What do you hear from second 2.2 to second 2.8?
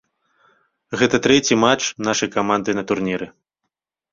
каманды